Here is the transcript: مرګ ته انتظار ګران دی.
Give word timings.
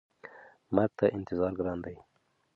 مرګ 0.75 0.91
ته 0.99 1.05
انتظار 1.17 1.51
ګران 1.59 1.79
دی. 1.85 1.95